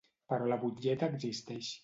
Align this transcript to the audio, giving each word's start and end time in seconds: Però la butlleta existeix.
Però 0.31 0.47
la 0.53 0.57
butlleta 0.63 1.11
existeix. 1.15 1.73